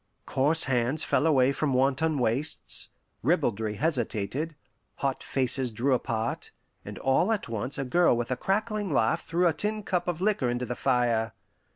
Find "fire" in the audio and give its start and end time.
10.75-11.33